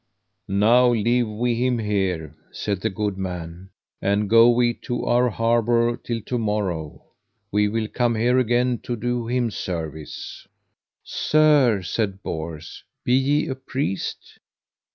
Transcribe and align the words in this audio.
Now 0.47 0.87
leave 0.89 1.27
we 1.27 1.53
him 1.63 1.77
here, 1.77 2.35
said 2.51 2.81
the 2.81 2.89
good 2.89 3.19
man, 3.19 3.69
and 4.01 4.27
go 4.31 4.49
we 4.49 4.73
to 4.85 5.05
our 5.05 5.29
harbour 5.29 5.95
till 5.95 6.21
to 6.21 6.39
morrow; 6.39 7.05
we 7.51 7.67
will 7.67 7.87
come 7.87 8.15
here 8.15 8.39
again 8.39 8.79
to 8.79 8.95
do 8.95 9.27
him 9.27 9.51
service. 9.51 10.47
Sir, 11.03 11.83
said 11.83 12.23
Bors, 12.23 12.83
be 13.05 13.13
ye 13.13 13.47
a 13.47 13.53
priest? 13.53 14.39